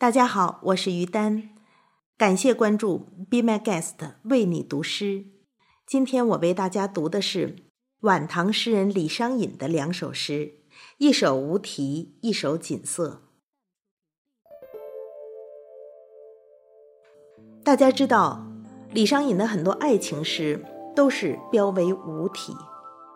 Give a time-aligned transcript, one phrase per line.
[0.00, 1.48] 大家好，我是于丹，
[2.16, 5.24] 感谢关注 Be My Guest 为你读诗。
[5.84, 7.56] 今天我为大家读的是
[8.02, 10.60] 晚唐诗人李商隐的两首诗，
[10.98, 13.22] 一首《无题》，一首《锦瑟》。
[17.64, 18.46] 大家知道，
[18.92, 22.54] 李商隐的很多爱情诗都是标为无题，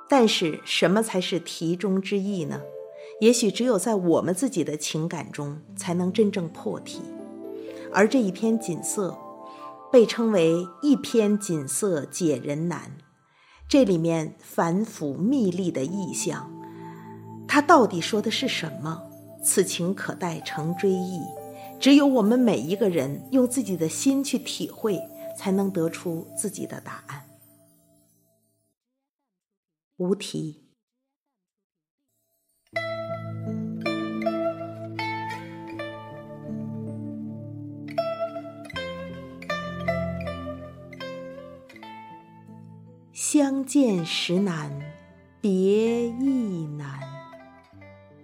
[0.08, 2.60] 但是什么才是题中之意呢？
[3.20, 7.00] 也许只有在我们自己的情感中，才能真正破题。
[7.92, 9.10] 而这一篇《锦瑟》，
[9.92, 12.92] 被称为一篇锦瑟解人难。
[13.68, 16.50] 这里面繁复密丽的意象，
[17.46, 19.02] 它到底说的是什么？
[19.44, 21.20] 此情可待成追忆。
[21.80, 25.00] 只有我们每一个人用自己的心去体会，
[25.36, 27.24] 才能得出自己的答案。
[29.96, 30.61] 无题。
[43.24, 44.68] 相见时难，
[45.40, 46.98] 别亦难。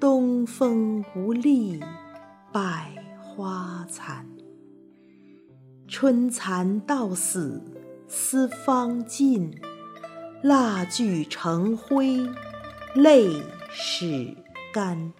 [0.01, 1.81] 东风无力
[2.53, 4.27] 百花残。
[5.87, 7.63] 春蚕到死
[8.09, 9.57] 丝方尽，
[10.43, 12.29] 蜡炬成灰
[12.93, 13.41] 泪
[13.71, 14.35] 始
[14.73, 15.13] 干。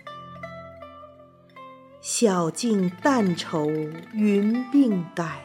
[2.01, 3.71] 晓镜但愁
[4.13, 5.45] 云鬓改，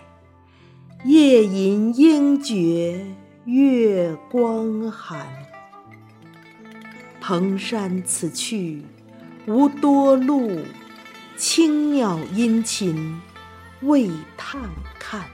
[1.06, 3.06] 夜吟应觉。
[3.46, 5.28] 月光寒，
[7.20, 8.82] 蓬山此去
[9.46, 10.62] 无多路，
[11.36, 13.20] 青鸟殷勤
[13.82, 14.62] 为探
[14.98, 15.26] 看。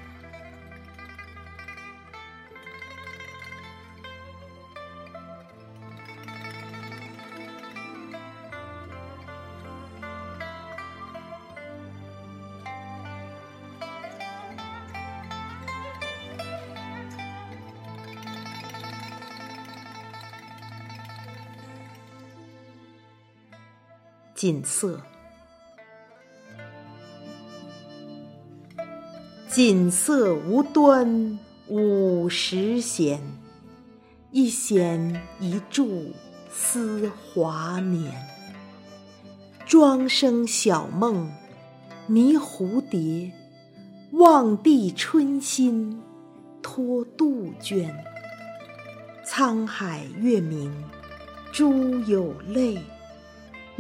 [24.40, 25.02] 锦瑟，
[29.50, 33.22] 锦瑟无端五十弦，
[34.32, 36.14] 一弦一柱
[36.50, 38.14] 思华年。
[39.66, 41.30] 庄生晓梦
[42.08, 43.30] 迷蝴蝶，
[44.14, 46.02] 望帝春心
[46.62, 47.94] 托杜鹃。
[49.26, 50.74] 沧海月明
[51.52, 52.82] 珠有泪。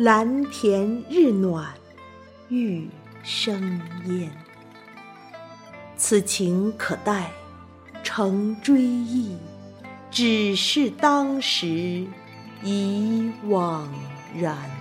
[0.01, 1.73] 蓝田日暖
[2.47, 2.87] 玉
[3.21, 4.31] 生烟，
[5.97, 7.29] 此情可待
[8.01, 9.35] 成追忆。
[10.09, 12.05] 只是当时
[12.63, 13.83] 已惘
[14.39, 14.78] 然。